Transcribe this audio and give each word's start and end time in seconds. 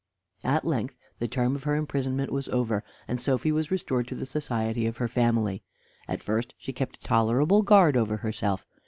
At 0.43 0.65
length 0.65 0.97
the 1.19 1.27
term 1.27 1.55
of 1.55 1.61
her 1.65 1.75
imprisonment 1.75 2.31
was 2.31 2.49
over, 2.49 2.83
and 3.07 3.21
Sophy 3.21 3.51
was 3.51 3.69
restored 3.69 4.07
to 4.07 4.15
the 4.15 4.25
society 4.25 4.87
of 4.87 4.97
her 4.97 5.07
family. 5.07 5.61
At 6.07 6.23
first 6.23 6.55
she 6.57 6.73
kept 6.73 6.97
a 6.97 7.01
tolerable 7.01 7.61
guard 7.61 7.95
over 7.95 8.17
herself. 8.17 8.65